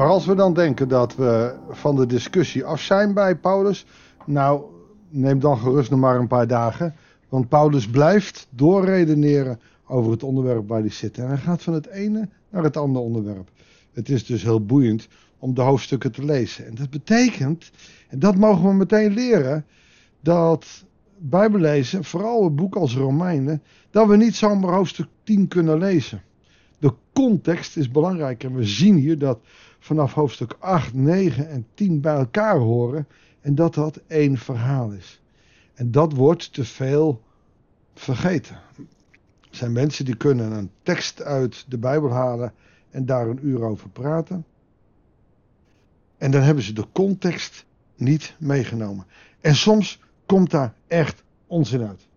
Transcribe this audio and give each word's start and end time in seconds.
Maar 0.00 0.08
als 0.08 0.26
we 0.26 0.34
dan 0.34 0.54
denken 0.54 0.88
dat 0.88 1.16
we 1.16 1.54
van 1.68 1.96
de 1.96 2.06
discussie 2.06 2.64
af 2.64 2.80
zijn 2.80 3.14
bij 3.14 3.36
Paulus, 3.36 3.86
nou, 4.26 4.62
neem 5.08 5.40
dan 5.40 5.58
gerust 5.58 5.90
nog 5.90 6.00
maar 6.00 6.18
een 6.18 6.26
paar 6.26 6.46
dagen. 6.46 6.94
Want 7.28 7.48
Paulus 7.48 7.88
blijft 7.88 8.46
doorredeneren 8.50 9.60
over 9.86 10.10
het 10.10 10.22
onderwerp 10.22 10.68
waar 10.68 10.80
hij 10.80 10.90
zit. 10.90 11.18
En 11.18 11.26
hij 11.26 11.36
gaat 11.36 11.62
van 11.62 11.74
het 11.74 11.86
ene 11.86 12.28
naar 12.50 12.62
het 12.62 12.76
andere 12.76 13.04
onderwerp. 13.04 13.50
Het 13.92 14.08
is 14.08 14.26
dus 14.26 14.42
heel 14.42 14.64
boeiend 14.64 15.08
om 15.38 15.54
de 15.54 15.60
hoofdstukken 15.60 16.12
te 16.12 16.24
lezen. 16.24 16.66
En 16.66 16.74
dat 16.74 16.90
betekent, 16.90 17.70
en 18.08 18.18
dat 18.18 18.36
mogen 18.36 18.68
we 18.68 18.74
meteen 18.74 19.12
leren, 19.12 19.64
dat 20.20 20.84
Bijbellezen, 21.18 22.04
vooral 22.04 22.44
een 22.44 22.54
boek 22.54 22.76
als 22.76 22.96
Romeinen, 22.96 23.62
dat 23.90 24.08
we 24.08 24.16
niet 24.16 24.36
zomaar 24.36 24.74
hoofdstuk 24.74 25.08
10 25.22 25.48
kunnen 25.48 25.78
lezen. 25.78 26.22
De 26.78 26.92
context 27.12 27.76
is 27.76 27.90
belangrijk 27.90 28.44
en 28.44 28.54
we 28.54 28.64
zien 28.64 28.96
hier 28.96 29.18
dat 29.18 29.38
vanaf 29.80 30.14
hoofdstuk 30.14 30.56
8, 30.58 30.94
9 30.94 31.48
en 31.48 31.66
10 31.74 32.00
bij 32.00 32.14
elkaar 32.14 32.56
horen 32.56 33.06
en 33.40 33.54
dat 33.54 33.74
dat 33.74 34.00
één 34.06 34.36
verhaal 34.36 34.90
is. 34.90 35.20
En 35.74 35.90
dat 35.90 36.12
wordt 36.12 36.52
te 36.52 36.64
veel 36.64 37.22
vergeten. 37.94 38.56
Er 39.40 39.56
zijn 39.56 39.72
mensen 39.72 40.04
die 40.04 40.16
kunnen 40.16 40.52
een 40.52 40.70
tekst 40.82 41.22
uit 41.22 41.64
de 41.68 41.78
Bijbel 41.78 42.10
halen 42.10 42.52
en 42.90 43.06
daar 43.06 43.28
een 43.28 43.46
uur 43.46 43.62
over 43.62 43.88
praten. 43.88 44.44
En 46.18 46.30
dan 46.30 46.42
hebben 46.42 46.64
ze 46.64 46.72
de 46.72 46.86
context 46.92 47.66
niet 47.96 48.36
meegenomen. 48.38 49.06
En 49.40 49.54
soms 49.54 50.00
komt 50.26 50.50
daar 50.50 50.74
echt 50.86 51.22
onzin 51.46 51.82
uit. 51.82 52.08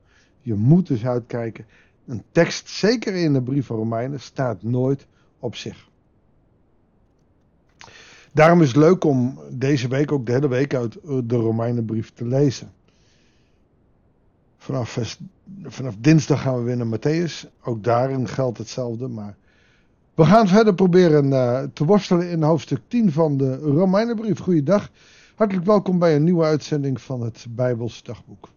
Je 0.42 0.54
moet 0.54 0.88
dus 0.88 1.06
uitkijken. 1.06 1.66
Een 2.06 2.24
tekst, 2.32 2.70
zeker 2.70 3.16
in 3.16 3.34
de 3.34 3.42
brief 3.42 3.66
van 3.66 3.76
Romeinen, 3.76 4.20
staat 4.20 4.64
nooit 4.64 5.08
op 5.40 5.56
zich. 5.56 5.92
Daarom 8.34 8.62
is 8.62 8.68
het 8.68 8.78
leuk 8.78 9.04
om 9.04 9.40
deze 9.50 9.88
week 9.88 10.12
ook 10.12 10.26
de 10.26 10.32
hele 10.32 10.48
week 10.48 10.74
uit 10.74 10.98
de 11.04 11.36
Romeinenbrief 11.36 12.12
te 12.14 12.26
lezen. 12.26 12.72
Vanaf, 14.58 15.00
vanaf 15.64 15.96
dinsdag 16.00 16.42
gaan 16.42 16.58
we 16.58 16.64
weer 16.64 16.78
naar 16.78 17.00
Matthäus. 17.00 17.50
Ook 17.64 17.84
daarin 17.84 18.28
geldt 18.28 18.58
hetzelfde. 18.58 19.08
Maar 19.08 19.36
we 20.14 20.26
gaan 20.26 20.48
verder 20.48 20.74
proberen 20.74 21.26
uh, 21.26 21.64
te 21.74 21.86
worstelen 21.86 22.30
in 22.30 22.44
hoofdstuk 22.44 22.80
10 22.88 23.12
van 23.12 23.38
de 23.38 23.58
Romeinenbrief. 23.58 24.40
Goeiedag. 24.40 24.90
Hartelijk 25.36 25.66
welkom 25.66 26.00
bij 26.00 26.16
een 26.16 26.24
nieuwe 26.24 26.44
uitzending 26.44 27.02
van 27.02 27.22
het 27.22 27.46
Bijbels 27.50 28.04
dagboek. 28.04 28.50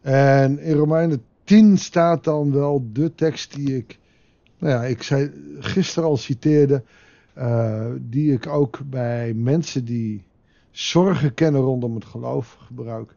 En 0.00 0.58
in 0.58 0.76
Romeinen 0.76 1.22
10 1.44 1.78
staat 1.78 2.24
dan 2.24 2.52
wel 2.52 2.88
de 2.92 3.14
tekst 3.14 3.54
die 3.54 3.76
ik, 3.76 3.98
nou 4.58 4.72
ja, 4.72 4.84
ik 4.84 5.02
zei 5.02 5.30
gisteren 5.58 6.08
al 6.08 6.16
citeerde, 6.16 6.82
uh, 7.38 7.86
die 8.00 8.32
ik 8.32 8.46
ook 8.46 8.80
bij 8.84 9.34
mensen 9.34 9.84
die 9.84 10.24
zorgen 10.70 11.34
kennen 11.34 11.60
rondom 11.60 11.94
het 11.94 12.04
geloof 12.04 12.56
gebruik. 12.60 13.16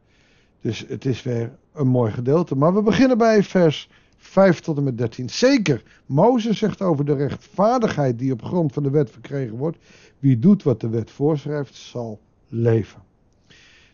Dus 0.62 0.86
het 0.88 1.06
is 1.06 1.24
weer 1.24 1.58
een 1.74 1.88
mooi 1.88 2.12
gedeelte. 2.12 2.56
Maar 2.56 2.74
we 2.74 2.82
beginnen 2.82 3.18
bij 3.18 3.44
vers 3.44 3.90
5 4.18 4.60
tot 4.60 4.78
en 4.78 4.84
met 4.84 4.98
13. 4.98 5.30
Zeker, 5.30 5.84
Mozes 6.06 6.58
zegt 6.58 6.82
over 6.82 7.06
de 7.06 7.16
rechtvaardigheid 7.16 8.20
die 8.20 8.32
op 8.32 8.44
grond 8.44 8.74
van 8.74 8.84
de 8.84 8.90
wet 8.90 9.12
verkregen 9.12 9.58
wordt. 9.58 9.78
Wie 10.20 10.40
doet 10.40 10.64
wat 10.64 10.82
de 10.82 10.90
wet 10.90 11.12
voorschrijft, 11.12 11.76
zal 11.76 12.20
leven. 12.48 13.02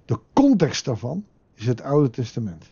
De 0.06 0.20
context 0.34 0.86
daarvan 0.86 1.26
is 1.54 1.66
het 1.66 1.82
Oude 1.82 2.10
Testament. 2.10 2.72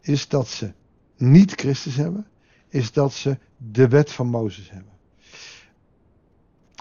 Is 0.00 0.28
dat 0.28 0.48
ze 0.48 0.72
niet 1.16 1.52
Christus 1.52 1.96
hebben, 1.96 2.26
is 2.68 2.92
dat 2.92 3.12
ze 3.12 3.38
de 3.56 3.88
wet 3.88 4.10
van 4.10 4.26
Mozes 4.26 4.70
hebben. 4.70 4.92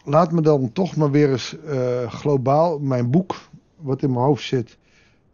Laat 0.04 0.32
me 0.32 0.42
dan 0.42 0.72
toch 0.72 0.96
maar 0.96 1.12
weer 1.12 1.32
eens 1.32 1.56
uh, 1.66 2.12
globaal 2.12 2.80
mijn 2.80 3.12
boek, 3.12 3.36
wat 3.76 4.02
in 4.02 4.12
mijn 4.12 4.26
hoofd 4.26 4.44
zit, 4.44 4.78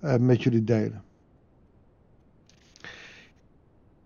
uh, 0.03 0.15
met 0.15 0.43
jullie 0.43 0.63
delen. 0.63 1.03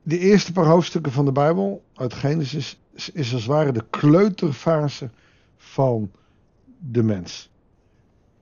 De 0.04 0.20
eerste 0.20 0.52
paar 0.52 0.66
hoofdstukken 0.66 1.12
van 1.12 1.26
de 1.26 1.32
Bijbel, 1.32 1.84
uit 1.94 2.14
Genesis, 2.14 2.80
is 2.94 3.16
als 3.16 3.32
het 3.32 3.46
ware 3.46 3.72
de 3.72 3.86
kleuterfase 3.90 5.10
van 5.58 6.12
de 6.80 7.04
mens. 7.04 7.50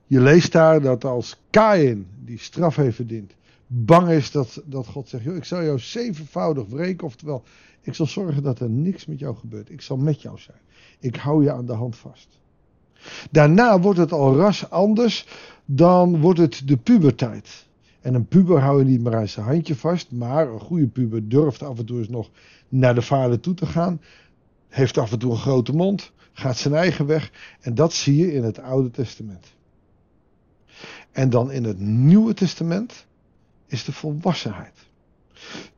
Je 0.06 0.20
leest 0.20 0.52
daar 0.52 0.80
dat 0.80 1.04
als 1.04 1.40
Kain, 1.50 2.06
die 2.24 2.38
straf 2.38 2.76
heeft 2.76 2.96
verdiend, 2.96 3.32
bang 3.72 4.08
is 4.08 4.30
dat, 4.30 4.62
dat 4.64 4.86
God 4.86 5.08
zegt: 5.08 5.26
ik 5.26 5.44
zal 5.44 5.64
jou 5.64 5.78
zevenvoudig 5.78 6.66
wreken. 6.66 7.06
Oftewel, 7.06 7.42
ik 7.80 7.94
zal 7.94 8.06
zorgen 8.06 8.42
dat 8.42 8.60
er 8.60 8.70
niks 8.70 9.06
met 9.06 9.18
jou 9.18 9.36
gebeurt. 9.36 9.70
Ik 9.70 9.80
zal 9.80 9.96
met 9.96 10.22
jou 10.22 10.38
zijn. 10.38 10.60
Ik 10.98 11.16
hou 11.16 11.44
je 11.44 11.52
aan 11.52 11.66
de 11.66 11.72
hand 11.72 11.96
vast. 11.96 12.28
Daarna 13.30 13.80
wordt 13.80 13.98
het 13.98 14.12
al 14.12 14.36
ras 14.36 14.70
anders. 14.70 15.26
Dan 15.64 16.20
wordt 16.20 16.38
het 16.38 16.62
de 16.64 16.76
puberteit. 16.76 17.66
En 18.00 18.14
een 18.14 18.26
puber 18.26 18.60
hou 18.60 18.78
je 18.78 18.84
niet 18.84 19.00
meer 19.00 19.16
aan 19.16 19.28
zijn 19.28 19.46
handje 19.46 19.76
vast. 19.76 20.10
Maar 20.10 20.48
een 20.48 20.60
goede 20.60 20.86
puber 20.86 21.28
durft 21.28 21.62
af 21.62 21.78
en 21.78 21.86
toe 21.86 21.98
eens 21.98 22.08
nog 22.08 22.30
naar 22.68 22.94
de 22.94 23.02
vader 23.02 23.40
toe 23.40 23.54
te 23.54 23.66
gaan. 23.66 24.00
Heeft 24.68 24.98
af 24.98 25.12
en 25.12 25.18
toe 25.18 25.30
een 25.30 25.36
grote 25.36 25.72
mond. 25.72 26.12
Gaat 26.32 26.56
zijn 26.56 26.74
eigen 26.74 27.06
weg. 27.06 27.32
En 27.60 27.74
dat 27.74 27.92
zie 27.92 28.16
je 28.16 28.32
in 28.32 28.44
het 28.44 28.58
Oude 28.58 28.90
Testament. 28.90 29.46
En 31.12 31.30
dan 31.30 31.50
in 31.50 31.64
het 31.64 31.78
Nieuwe 31.78 32.34
Testament 32.34 33.08
is 33.70 33.84
de 33.84 33.92
volwassenheid. 33.92 34.88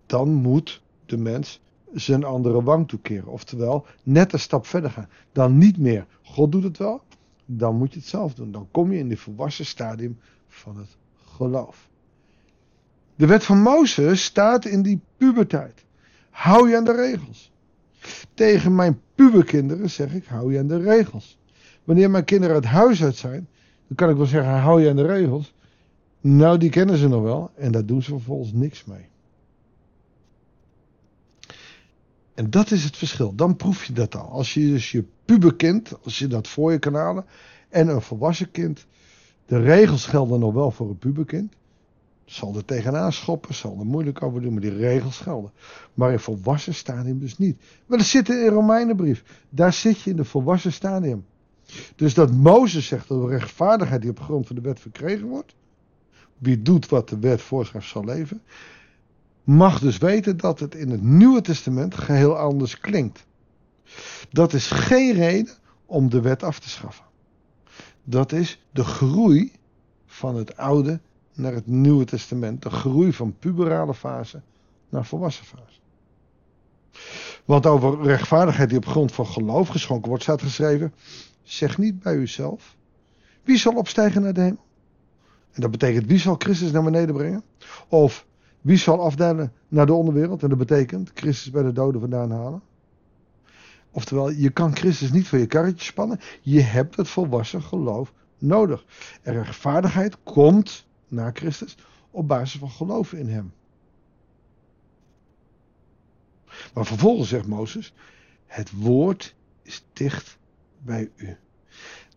Dan 0.07 0.33
moet 0.33 0.83
de 1.07 1.17
mens 1.17 1.61
zijn 1.93 2.25
andere 2.25 2.63
wang 2.63 2.89
toekeren. 2.89 3.27
Oftewel, 3.27 3.87
net 4.03 4.33
een 4.33 4.39
stap 4.39 4.67
verder 4.67 4.91
gaan. 4.91 5.09
Dan 5.33 5.59
niet 5.59 5.79
meer, 5.79 6.07
God 6.23 6.53
doet 6.53 6.63
het 6.63 6.79
wel, 6.79 7.03
dan 7.47 7.77
moet 7.77 7.93
je 7.93 7.99
het 7.99 8.09
zelf 8.09 8.35
doen. 8.35 8.53
Dan 8.53 8.69
kom 8.71 8.93
je 8.93 8.99
in 8.99 9.09
de 9.09 9.17
volwassen 9.17 9.67
stadium 9.67 10.19
van 10.49 10.77
het 10.77 10.97
geloof. 11.25 11.89
De 13.15 13.27
wet 13.27 13.45
van 13.45 13.59
Mozes 13.59 14.25
staat 14.25 14.65
in 14.65 14.83
die 14.83 15.01
puberteit. 15.17 15.85
Hou 16.31 16.69
je 16.69 16.77
aan 16.77 16.85
de 16.85 16.95
regels. 16.95 17.53
Tegen 18.35 18.75
mijn 18.75 19.01
puberkinderen 19.15 19.91
zeg 19.91 20.15
ik, 20.15 20.25
hou 20.25 20.53
je 20.53 20.59
aan 20.59 20.67
de 20.67 20.81
regels. 20.81 21.39
Wanneer 21.85 22.11
mijn 22.11 22.25
kinderen 22.25 22.57
het 22.57 22.65
huis 22.65 23.03
uit 23.03 23.17
zijn, 23.17 23.49
dan 23.87 23.97
kan 23.97 24.11
ik 24.11 24.17
wel 24.17 24.27
zeggen, 24.27 24.53
hou 24.53 24.83
je 24.83 24.91
aan 24.91 24.97
de 24.97 25.07
regels. 25.07 25.55
Nou, 26.23 26.59
die 26.59 26.71
kennen 26.71 26.97
ze 26.97 27.09
nog 27.09 27.23
wel 27.23 27.51
en 27.55 27.73
daar 27.73 27.87
doen 27.87 28.03
ze 28.03 28.11
vervolgens 28.11 28.53
niks 28.53 28.85
mee. 28.85 29.07
En 32.35 32.51
dat 32.51 32.71
is 32.71 32.85
het 32.85 32.97
verschil. 32.97 33.35
Dan 33.35 33.57
proef 33.57 33.85
je 33.85 33.93
dat 33.93 34.17
al. 34.17 34.29
Als 34.29 34.55
je 34.55 34.61
dus 34.61 34.91
je 34.91 35.05
puberkind, 35.25 35.93
als 36.03 36.19
je 36.19 36.27
dat 36.27 36.49
voor 36.49 36.73
je 36.73 36.79
kan 36.79 36.95
halen, 36.95 37.25
en 37.69 37.89
een 37.89 38.03
volwassen 38.03 38.51
kind. 38.51 38.87
De 39.47 39.61
regels 39.61 40.07
gelden 40.07 40.41
nog 40.41 40.53
wel 40.55 40.71
voor 40.71 40.89
een 40.89 40.99
puberkind. 40.99 41.55
Zal 42.25 42.57
er 42.57 42.65
tegenaan 42.65 43.13
schoppen, 43.13 43.55
zal 43.55 43.77
er 43.79 43.87
moeilijk 43.87 44.23
over 44.23 44.41
doen, 44.41 44.53
maar 44.53 44.63
die 44.63 44.77
regels 44.77 45.19
gelden. 45.19 45.53
Maar 45.95 46.13
in 46.13 46.19
volwassen 46.19 46.75
stadium 46.75 47.19
dus 47.19 47.39
niet. 47.39 47.61
Maar 47.87 47.99
dat 47.99 48.07
zit 48.07 48.29
in 48.29 48.47
Romeinenbrief. 48.47 49.25
Daar 49.49 49.73
zit 49.73 50.01
je 50.01 50.11
in 50.11 50.17
de 50.17 50.25
volwassen 50.25 50.73
stadium. 50.73 51.25
Dus 51.97 52.15
dat 52.15 52.33
Mozes 52.33 52.87
zegt 52.87 53.09
dat 53.09 53.23
de 53.23 53.29
rechtvaardigheid 53.29 54.01
die 54.01 54.11
op 54.11 54.21
grond 54.21 54.47
van 54.47 54.57
de 54.57 54.63
wet 54.63 54.81
verkregen 54.81 55.29
wordt. 55.29 55.55
Wie 56.43 56.63
doet 56.63 56.89
wat 56.89 57.09
de 57.09 57.19
wet 57.19 57.43
voorschrijft 57.43 57.89
zal 57.89 58.05
leven 58.05 58.43
mag 59.45 59.79
dus 59.79 59.99
weten 59.99 60.37
dat 60.37 60.61
het 60.61 60.75
in 60.75 60.91
het 60.91 61.03
Nieuwe 61.03 61.41
Testament 61.41 61.95
geheel 61.95 62.37
anders 62.39 62.79
klinkt. 62.81 63.27
Dat 64.31 64.53
is 64.53 64.71
geen 64.71 65.13
reden 65.13 65.55
om 65.87 66.11
de 66.11 66.21
wet 66.21 66.43
af 66.43 66.59
te 66.59 66.69
schaffen. 66.69 67.05
Dat 68.05 68.33
is 68.33 68.65
de 68.71 68.85
groei 68.85 69.53
van 70.07 70.37
het 70.37 70.57
Oude 70.57 71.01
naar 71.35 71.53
het 71.53 71.67
Nieuwe 71.67 72.05
Testament. 72.05 72.63
De 72.63 72.71
groei 72.71 73.13
van 73.13 73.37
puberale 73.39 73.95
fase 73.95 74.43
naar 74.89 75.05
volwassen 75.05 75.45
fase. 75.45 75.81
Want 77.45 77.67
over 77.67 78.03
rechtvaardigheid 78.03 78.69
die 78.69 78.79
op 78.79 78.87
grond 78.87 79.13
van 79.13 79.27
geloof 79.27 79.69
geschonken 79.69 80.09
wordt, 80.09 80.23
staat 80.23 80.43
geschreven: 80.43 80.95
zeg 81.43 81.79
niet 81.79 82.03
bij 82.03 82.15
uzelf: 82.15 82.77
wie 83.43 83.59
zal 83.59 83.75
opstijgen 83.75 84.23
naar 84.23 84.33
de 84.33 84.41
hemel? 84.41 84.65
En 85.53 85.61
dat 85.61 85.71
betekent 85.71 86.07
wie 86.07 86.19
zal 86.19 86.35
Christus 86.39 86.71
naar 86.71 86.83
beneden 86.83 87.15
brengen? 87.15 87.43
Of 87.89 88.27
wie 88.61 88.77
zal 88.77 89.01
afdalen 89.01 89.53
naar 89.69 89.87
de 89.87 89.93
onderwereld? 89.93 90.43
En 90.43 90.49
dat 90.49 90.59
betekent 90.59 91.11
Christus 91.15 91.51
bij 91.51 91.63
de 91.63 91.73
doden 91.73 92.01
vandaan 92.01 92.31
halen. 92.31 92.63
Oftewel, 93.91 94.31
je 94.31 94.51
kan 94.51 94.77
Christus 94.77 95.13
niet 95.13 95.29
voor 95.29 95.39
je 95.39 95.47
karretje 95.47 95.85
spannen. 95.85 96.21
Je 96.41 96.61
hebt 96.61 96.97
het 96.97 97.09
volwassen 97.09 97.63
geloof 97.63 98.13
nodig. 98.39 98.85
En 99.23 99.33
rechtvaardigheid 99.33 100.17
komt 100.23 100.87
naar 101.09 101.33
Christus 101.35 101.77
op 102.11 102.29
basis 102.29 102.61
van 102.61 102.71
geloof 102.71 103.13
in 103.13 103.29
hem. 103.29 103.53
Maar 106.75 106.87
vervolgens 106.87 107.29
zegt 107.29 107.47
Mozes: 107.47 107.95
Het 108.47 108.71
woord 108.71 109.35
is 109.63 109.85
dicht 109.93 110.39
bij 110.79 111.11
u. 111.17 111.37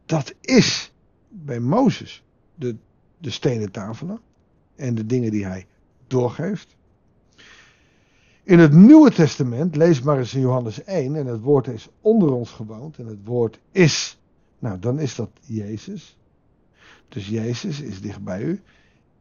Dat 0.06 0.34
is 0.42 0.94
bij 1.30 1.60
Mozes 1.60 2.24
de, 2.56 2.76
de 3.26 3.32
stenen 3.32 3.72
tafelen 3.72 4.20
en 4.76 4.96
de 4.96 5.06
dingen 5.06 5.32
die 5.32 5.46
hij 5.46 5.68
doorgeeft. 6.08 6.76
In 8.44 8.60
het 8.60 8.74
Nieuwe 8.74 9.12
Testament, 9.12 9.76
lees 9.76 10.02
maar 10.02 10.18
eens 10.18 10.34
in 10.34 10.42
Johannes 10.42 10.84
1, 10.84 11.16
en 11.16 11.26
het 11.26 11.42
woord 11.42 11.68
is 11.68 11.90
onder 12.02 12.32
ons 12.32 12.52
gewoond, 12.52 12.98
en 12.98 13.06
het 13.06 13.20
woord 13.24 13.60
is 13.72 14.20
Nou, 14.60 14.80
dan 14.80 15.00
is 15.00 15.16
dat 15.16 15.30
Jezus. 15.42 16.18
Dus 17.10 17.28
Jezus 17.28 17.82
is 17.82 18.02
dicht 18.02 18.24
bij 18.24 18.42
u 18.42 18.62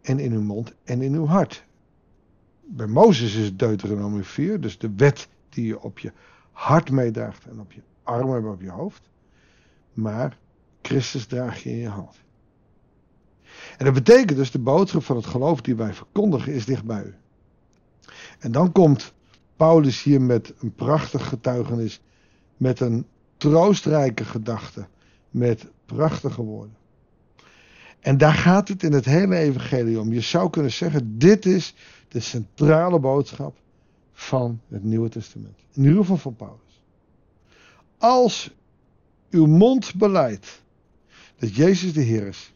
en 0.03 0.19
in 0.19 0.33
uw 0.33 0.43
mond 0.43 0.75
en 0.85 1.03
in 1.03 1.15
uw 1.15 1.27
hart. 1.27 1.65
Bij 2.65 2.87
Mozes 2.87 3.35
is 3.35 3.45
het 3.45 3.59
Deuteronomie 3.59 4.23
4, 4.23 4.61
dus 4.61 4.79
de 4.79 4.95
wet 4.97 5.29
die 5.49 5.67
je 5.67 5.81
op 5.81 5.99
je 5.99 6.13
hart 6.53 6.91
meedraagt 6.91 7.47
en 7.47 7.61
op 7.61 7.73
je 7.73 7.81
armen 8.03 8.37
en 8.37 8.47
op 8.47 8.61
je 8.61 8.71
hoofd. 8.71 9.11
Maar 9.93 10.39
Christus 10.83 11.27
draag 11.27 11.63
je 11.63 11.71
in 11.71 11.77
je 11.77 11.89
hand. 11.89 12.17
En 13.79 13.85
dat 13.85 13.95
betekent 13.95 14.39
dus 14.39 14.51
de 14.51 14.59
boodschap 14.59 15.05
van 15.05 15.17
het 15.17 15.27
geloof 15.27 15.61
die 15.61 15.75
wij 15.75 15.95
verkondigen 15.95 16.53
is 16.53 16.65
dicht 16.65 16.85
bij 16.85 17.03
u. 17.05 17.15
En 18.39 18.53
dan 18.53 18.73
komt 18.73 19.13
Paulus 19.57 20.03
hier 20.03 20.21
met 20.21 20.55
een 20.59 20.75
prachtig 20.75 21.29
getuigenis, 21.29 22.01
met 22.57 22.81
een 22.81 23.07
troostrijke 23.37 24.25
gedachte, 24.25 24.87
met 25.31 25.67
prachtige 25.87 26.43
woorden. 26.43 26.77
En 28.01 28.19
daar 28.19 28.35
gaat 28.35 28.69
het 28.69 28.83
in 28.83 28.93
het 28.93 29.05
hele 29.05 29.37
evangelie 29.37 30.01
om. 30.01 30.13
Je 30.13 30.21
zou 30.21 30.51
kunnen 30.51 30.73
zeggen, 30.73 31.19
dit 31.19 31.47
is 31.47 31.75
de 32.09 32.21
centrale 32.21 32.99
boodschap 32.99 33.57
van 34.13 34.61
het 34.69 34.85
Nieuwe 34.85 35.09
Testament. 35.09 35.59
In 35.73 35.83
ieder 35.83 35.99
geval 35.99 36.17
van 36.17 36.37
Paulus. 36.37 36.83
Als 37.99 38.51
uw 39.31 39.47
mond 39.47 39.95
beleidt 39.95 40.63
dat 41.39 41.55
Jezus 41.55 41.93
de 41.93 42.01
Heer 42.01 42.27
is. 42.27 42.54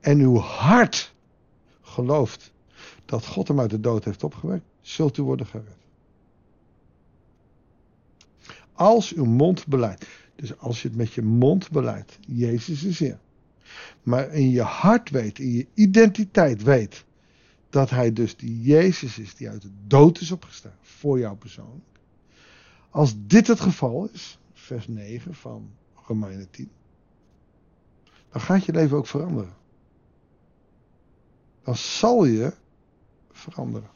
En 0.00 0.18
uw 0.20 0.36
hart 0.36 1.14
gelooft 1.80 2.52
dat 3.04 3.26
God 3.26 3.48
hem 3.48 3.60
uit 3.60 3.70
de 3.70 3.80
dood 3.80 4.04
heeft 4.04 4.24
opgewekt, 4.24 4.64
zult 4.80 5.16
u 5.16 5.22
worden 5.22 5.46
gered. 5.46 5.76
Als 8.72 9.14
uw 9.14 9.24
mond 9.24 9.66
beleidt. 9.66 10.06
Dus 10.36 10.58
als 10.58 10.82
je 10.82 10.88
het 10.88 10.96
met 10.96 11.12
je 11.12 11.22
mond 11.22 11.70
beleidt, 11.70 12.18
Jezus 12.20 12.84
is 12.84 12.98
Heer. 12.98 13.18
Maar 14.02 14.32
in 14.32 14.50
je 14.50 14.62
hart 14.62 15.10
weet, 15.10 15.38
in 15.38 15.52
je 15.52 15.66
identiteit 15.74 16.62
weet, 16.62 17.04
dat 17.70 17.90
hij 17.90 18.12
dus 18.12 18.36
die 18.36 18.62
Jezus 18.62 19.18
is 19.18 19.34
die 19.34 19.48
uit 19.48 19.62
de 19.62 19.70
dood 19.86 20.20
is 20.20 20.30
opgestaan 20.30 20.76
voor 20.80 21.18
jou 21.18 21.36
persoonlijk. 21.36 21.84
Als 22.90 23.14
dit 23.16 23.46
het 23.46 23.60
geval 23.60 24.08
is, 24.12 24.38
vers 24.52 24.88
9 24.88 25.34
van 25.34 25.70
Romeinen 26.06 26.50
10, 26.50 26.70
dan 28.32 28.40
gaat 28.40 28.64
je 28.64 28.72
leven 28.72 28.96
ook 28.96 29.06
veranderen. 29.06 29.56
Dan 31.68 31.76
zal 31.76 32.24
je 32.24 32.52
veranderen. 33.30 33.90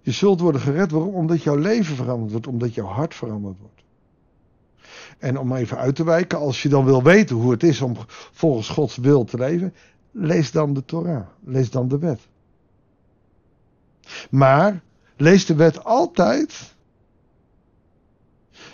Je 0.00 0.12
zult 0.12 0.40
worden 0.40 0.60
gered. 0.60 0.90
Waarom? 0.90 1.14
Omdat 1.14 1.42
jouw 1.42 1.56
leven 1.56 1.96
veranderd 1.96 2.30
wordt. 2.30 2.46
Omdat 2.46 2.74
jouw 2.74 2.86
hart 2.86 3.14
veranderd 3.14 3.58
wordt. 3.58 3.82
En 5.18 5.38
om 5.38 5.52
even 5.52 5.78
uit 5.78 5.96
te 5.96 6.04
wijken, 6.04 6.38
als 6.38 6.62
je 6.62 6.68
dan 6.68 6.84
wil 6.84 7.02
weten 7.02 7.36
hoe 7.36 7.50
het 7.50 7.62
is 7.62 7.80
om 7.80 7.96
volgens 8.32 8.68
Gods 8.68 8.96
wil 8.96 9.24
te 9.24 9.36
leven, 9.36 9.74
lees 10.10 10.50
dan 10.50 10.74
de 10.74 10.84
Torah. 10.84 11.26
Lees 11.44 11.70
dan 11.70 11.88
de 11.88 11.98
wet. 11.98 12.28
Maar 14.30 14.82
lees 15.16 15.46
de 15.46 15.54
wet 15.54 15.84
altijd 15.84 16.74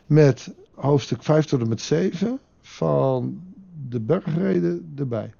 met 0.06 0.54
hoofdstuk 0.74 1.22
5 1.22 1.44
tot 1.44 1.60
en 1.60 1.68
met 1.68 1.80
7 1.80 2.40
van 2.60 3.42
de 3.88 4.00
bergreden 4.00 4.92
erbij. 4.96 5.32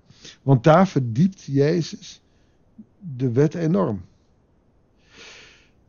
Want 0.42 0.64
daar 0.64 0.88
verdiept 0.88 1.42
Jezus 1.42 2.22
de 3.16 3.32
wet 3.32 3.54
enorm. 3.54 4.02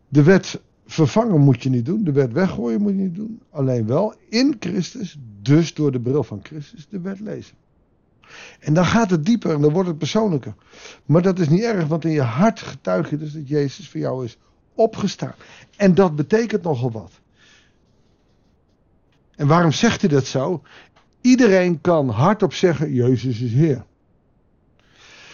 De 0.07 0.23
wet 0.23 0.61
vervangen 0.85 1.41
moet 1.41 1.63
je 1.63 1.69
niet 1.69 1.85
doen. 1.85 2.03
De 2.03 2.11
wet 2.11 2.31
weggooien 2.31 2.81
moet 2.81 2.91
je 2.91 2.97
niet 2.97 3.15
doen. 3.15 3.41
Alleen 3.49 3.87
wel 3.87 4.15
in 4.29 4.55
Christus, 4.59 5.17
dus 5.41 5.73
door 5.73 5.91
de 5.91 5.99
bril 5.99 6.23
van 6.23 6.39
Christus, 6.43 6.87
de 6.89 6.99
wet 6.99 7.19
lezen. 7.19 7.55
En 8.59 8.73
dan 8.73 8.85
gaat 8.85 9.09
het 9.09 9.25
dieper 9.25 9.53
en 9.53 9.61
dan 9.61 9.73
wordt 9.73 9.89
het 9.89 9.97
persoonlijker. 9.97 10.55
Maar 11.05 11.21
dat 11.21 11.39
is 11.39 11.49
niet 11.49 11.63
erg, 11.63 11.87
want 11.87 12.05
in 12.05 12.11
je 12.11 12.21
hart 12.21 12.59
getuig 12.59 13.09
je 13.09 13.17
dus 13.17 13.33
dat 13.33 13.47
Jezus 13.47 13.89
voor 13.89 13.99
jou 13.99 14.25
is 14.25 14.37
opgestaan. 14.73 15.35
En 15.77 15.95
dat 15.95 16.15
betekent 16.15 16.63
nogal 16.63 16.91
wat. 16.91 17.11
En 19.35 19.47
waarom 19.47 19.71
zegt 19.71 20.01
hij 20.01 20.09
dat 20.09 20.25
zo? 20.25 20.61
Iedereen 21.25 21.81
kan 21.81 22.09
hardop 22.09 22.53
zeggen: 22.53 22.93
Jezus 22.93 23.41
is 23.41 23.51
Heer. 23.51 23.85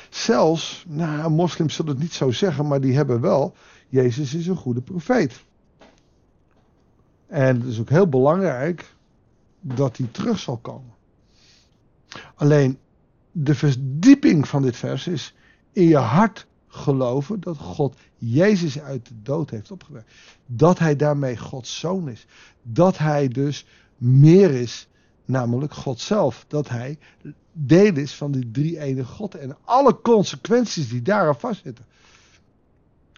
Zelfs, 0.09 0.85
nou, 0.87 1.29
moslims 1.29 1.75
zullen 1.75 1.91
het 1.91 2.01
niet 2.01 2.13
zo 2.13 2.31
zeggen, 2.31 2.67
maar 2.67 2.81
die 2.81 2.95
hebben 2.95 3.21
wel: 3.21 3.55
Jezus 3.89 4.33
is 4.33 4.47
een 4.47 4.55
goede 4.55 4.81
profeet. 4.81 5.43
En 7.27 7.59
het 7.59 7.65
is 7.65 7.79
ook 7.79 7.89
heel 7.89 8.07
belangrijk 8.07 8.95
dat 9.59 9.97
hij 9.97 10.07
terug 10.11 10.39
zal 10.39 10.57
komen. 10.57 10.93
Alleen 12.35 12.77
de 13.31 13.55
verdieping 13.55 14.47
van 14.47 14.61
dit 14.61 14.77
vers 14.77 15.07
is 15.07 15.35
in 15.71 15.87
je 15.87 15.97
hart 15.97 16.47
geloven 16.67 17.39
dat 17.39 17.57
God 17.57 17.95
Jezus 18.17 18.79
uit 18.79 19.07
de 19.07 19.21
dood 19.21 19.49
heeft 19.49 19.71
opgewekt. 19.71 20.11
Dat 20.45 20.79
hij 20.79 20.95
daarmee 20.95 21.37
Gods 21.37 21.79
zoon 21.79 22.09
is. 22.09 22.25
Dat 22.61 22.97
hij 22.97 23.27
dus 23.27 23.65
meer 23.97 24.51
is, 24.51 24.89
namelijk 25.31 25.73
God 25.73 25.99
zelf. 25.99 26.45
Dat 26.47 26.69
hij 26.69 26.97
deel 27.51 27.95
is 27.95 28.15
van 28.15 28.31
die 28.31 28.51
drie 28.51 28.79
ene 28.79 29.05
God 29.05 29.35
en 29.35 29.57
alle 29.63 30.01
consequenties 30.01 30.89
die 30.89 31.01
daaraan 31.01 31.39
vastzitten. 31.39 31.85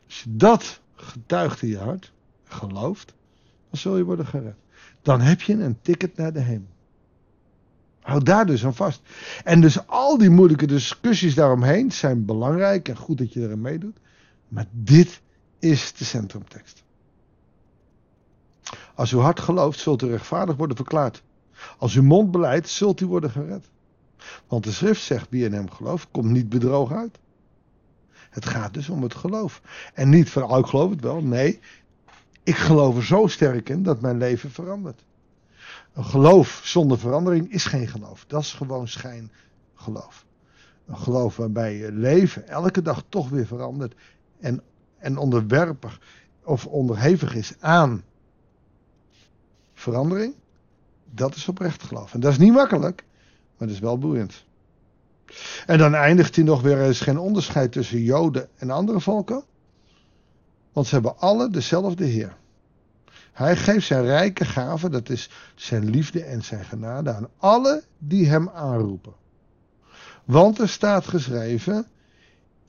Als 0.06 0.24
je 0.24 0.36
dat 0.36 0.82
getuigt 0.96 1.62
in 1.62 1.68
je 1.68 1.78
hart, 1.78 2.12
gelooft, 2.44 3.14
dan 3.70 3.80
zul 3.80 3.98
je 3.98 4.04
worden 4.04 4.26
gered. 4.26 4.56
Dan 5.02 5.22
heb 5.22 5.42
je 5.42 5.54
een 5.54 5.82
ticket 5.82 6.16
naar 6.16 6.34
de 6.34 6.40
hemel. 6.40 6.72
Houd 8.02 8.26
daar 8.26 8.46
dus 8.46 8.66
aan 8.66 8.76
vast. 8.76 9.02
En 9.44 9.62
dus 9.62 9.88
al 9.88 10.18
die 10.18 10.30
moeilijke 10.30 10.68
discussies 10.68 11.36
daaromheen 11.36 11.92
zijn 11.92 12.26
belangrijk 12.26 12.90
en 12.90 12.98
goed 12.98 13.18
dat 13.18 13.34
je 13.34 13.42
erin 13.42 13.62
meedoet. 13.62 13.98
Maar 14.48 14.66
dit 14.72 15.22
is 15.60 15.94
de 15.94 16.06
centrumtekst. 16.06 16.84
Als 18.96 19.14
uw 19.14 19.20
hart 19.20 19.40
gelooft, 19.40 19.80
zult 19.80 20.02
u 20.02 20.08
rechtvaardig 20.08 20.56
worden 20.56 20.76
verklaard. 20.76 21.24
Als 21.78 21.96
uw 21.96 22.04
mond 22.04 22.32
beleidt, 22.32 22.70
zult 22.70 23.02
u 23.02 23.06
worden 23.06 23.32
gered. 23.32 23.70
Want 24.48 24.64
de 24.64 24.72
schrift 24.72 25.02
zegt, 25.02 25.30
wie 25.30 25.46
in 25.46 25.54
hem 25.54 25.70
gelooft, 25.70 26.08
komt 26.12 26.32
niet 26.32 26.50
bedrogen 26.50 26.96
uit. 26.98 27.20
Het 28.30 28.46
gaat 28.46 28.74
dus 28.74 28.90
om 28.90 29.04
het 29.04 29.16
geloof. 29.16 29.62
En 29.94 30.10
niet 30.10 30.30
van, 30.30 30.44
oh 30.44 30.60
ik 30.60 30.66
geloof 30.66 30.90
het 30.90 31.02
wel. 31.02 31.22
Nee, 31.22 31.60
ik 32.44 32.56
geloof 32.56 32.96
er 32.96 33.04
zo 33.04 33.28
sterk 33.28 33.70
in 33.70 33.84
dat 33.84 34.02
mijn 34.02 34.18
leven 34.18 34.52
verandert. 34.52 35.04
Een 35.94 36.06
geloof 36.06 36.62
zonder 36.64 37.00
verandering 37.00 37.52
is 37.52 37.66
geen 37.66 37.88
geloof. 37.88 38.26
Dat 38.28 38.42
is 38.42 38.54
gewoon 38.54 38.88
schijngeloof. 38.88 40.26
Een 40.86 40.98
geloof 40.98 41.38
waarbij 41.38 41.78
je 41.78 41.92
leven 41.92 42.48
elke 42.48 42.82
dag 42.82 43.04
toch 43.10 43.30
weer 43.30 43.46
verandert 43.46 43.96
en, 44.40 44.62
en 44.98 45.18
onderwerpig 45.18 46.00
of 46.44 46.66
onderhevig 46.66 47.36
is 47.36 47.54
aan 47.60 48.04
verandering. 49.74 50.34
Dat 51.16 51.36
is 51.36 51.48
oprecht 51.48 51.84
geloof. 51.84 52.14
En 52.14 52.20
dat 52.20 52.32
is 52.32 52.38
niet 52.38 52.54
makkelijk, 52.54 53.04
maar 53.58 53.68
dat 53.68 53.76
is 53.76 53.80
wel 53.80 53.98
boeiend. 53.98 54.46
En 55.66 55.78
dan 55.78 55.94
eindigt 55.94 56.36
hij 56.36 56.46
nog 56.46 56.62
weer, 56.62 56.78
er 56.78 56.90
is 56.90 57.00
geen 57.00 57.18
onderscheid 57.18 57.72
tussen 57.72 58.02
Joden 58.02 58.50
en 58.56 58.70
andere 58.70 59.00
volken. 59.00 59.44
Want 60.72 60.88
ze 60.88 60.94
hebben 60.94 61.18
alle 61.18 61.50
dezelfde 61.50 62.06
Heer. 62.06 62.36
Hij 63.32 63.56
geeft 63.56 63.88
zijn 63.88 64.04
rijke 64.04 64.46
gaven, 64.46 64.92
dat 64.92 65.10
is 65.10 65.30
zijn 65.56 65.90
liefde 65.90 66.24
en 66.24 66.44
zijn 66.44 66.66
genade, 66.66 67.14
aan 67.14 67.30
alle 67.38 67.84
die 67.98 68.28
hem 68.28 68.50
aanroepen. 68.50 69.14
Want 70.24 70.60
er 70.60 70.70
staat 70.70 71.08
geschreven: 71.08 71.88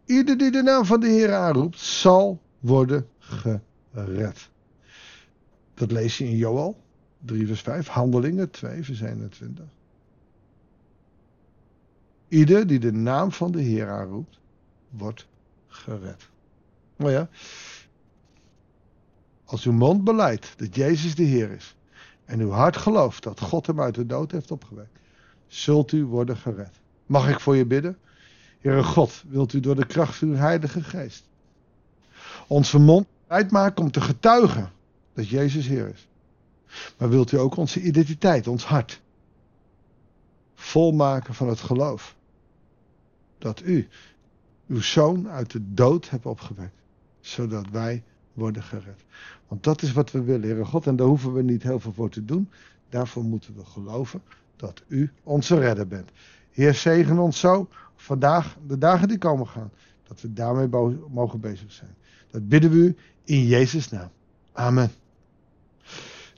Ieder 0.04 0.38
die 0.38 0.50
de 0.50 0.62
naam 0.62 0.84
van 0.84 1.00
de 1.00 1.08
Heer 1.08 1.34
aanroept, 1.34 1.78
zal 1.78 2.40
worden 2.60 3.08
gered. 3.18 4.48
Dat 5.74 5.90
lees 5.90 6.18
je 6.18 6.24
in 6.24 6.36
Joel 6.36 6.83
3, 7.24 7.46
vers 7.46 7.60
5, 7.60 7.88
Handelingen 7.88 8.50
2, 8.50 8.82
vers 8.84 9.00
21. 9.00 9.64
Ieder 12.28 12.66
die 12.66 12.78
de 12.78 12.92
naam 12.92 13.32
van 13.32 13.52
de 13.52 13.60
Heer 13.60 13.90
aanroept, 13.90 14.38
wordt 14.90 15.26
gered. 15.66 16.28
Nou 16.96 17.10
ja, 17.10 17.28
als 19.44 19.64
uw 19.64 19.72
mond 19.72 20.04
beleidt 20.04 20.52
dat 20.56 20.74
Jezus 20.74 21.14
de 21.14 21.22
Heer 21.22 21.50
is 21.50 21.76
en 22.24 22.40
uw 22.40 22.50
hart 22.50 22.76
gelooft 22.76 23.22
dat 23.22 23.40
God 23.40 23.66
hem 23.66 23.80
uit 23.80 23.94
de 23.94 24.06
dood 24.06 24.30
heeft 24.30 24.50
opgewekt, 24.50 24.98
zult 25.46 25.92
u 25.92 26.04
worden 26.04 26.36
gered. 26.36 26.80
Mag 27.06 27.28
ik 27.28 27.40
voor 27.40 27.56
je 27.56 27.66
bidden? 27.66 27.98
Heere 28.60 28.82
God, 28.82 29.22
wilt 29.28 29.52
u 29.52 29.60
door 29.60 29.74
de 29.74 29.86
kracht 29.86 30.16
van 30.16 30.28
uw 30.28 30.34
Heilige 30.34 30.82
Geest 30.82 31.24
onze 32.46 32.78
mond 32.78 33.06
uitmaken 33.26 33.82
om 33.82 33.90
te 33.90 34.00
getuigen 34.00 34.70
dat 35.14 35.28
Jezus 35.28 35.66
Heer 35.66 35.88
is. 35.88 36.08
Maar 36.98 37.08
wilt 37.08 37.32
u 37.32 37.38
ook 37.38 37.56
onze 37.56 37.80
identiteit, 37.80 38.46
ons 38.46 38.64
hart, 38.64 39.00
volmaken 40.54 41.34
van 41.34 41.48
het 41.48 41.60
geloof 41.60 42.16
dat 43.38 43.62
u 43.64 43.88
uw 44.66 44.80
zoon 44.80 45.28
uit 45.28 45.50
de 45.50 45.72
dood 45.72 46.10
hebt 46.10 46.26
opgewekt, 46.26 46.82
zodat 47.20 47.68
wij 47.70 48.02
worden 48.32 48.62
gered. 48.62 49.04
Want 49.48 49.62
dat 49.62 49.82
is 49.82 49.92
wat 49.92 50.10
we 50.10 50.22
willen, 50.22 50.48
Heere 50.48 50.64
God. 50.64 50.86
En 50.86 50.96
daar 50.96 51.06
hoeven 51.06 51.32
we 51.32 51.42
niet 51.42 51.62
heel 51.62 51.80
veel 51.80 51.92
voor 51.92 52.10
te 52.10 52.24
doen. 52.24 52.50
Daarvoor 52.88 53.24
moeten 53.24 53.54
we 53.56 53.64
geloven 53.64 54.22
dat 54.56 54.82
u 54.86 55.10
onze 55.22 55.58
redder 55.58 55.86
bent. 55.86 56.10
Heer, 56.50 56.74
zegen 56.74 57.18
ons 57.18 57.38
zo 57.40 57.68
vandaag, 57.96 58.56
de 58.66 58.78
dagen 58.78 59.08
die 59.08 59.18
komen 59.18 59.46
gaan. 59.46 59.70
Dat 60.02 60.20
we 60.20 60.32
daarmee 60.32 60.68
mogen 61.08 61.40
bezig 61.40 61.72
zijn. 61.72 61.94
Dat 62.30 62.48
bidden 62.48 62.70
we 62.70 62.76
u 62.76 62.96
in 63.24 63.46
Jezus' 63.46 63.90
naam. 63.90 64.10
Amen. 64.52 64.90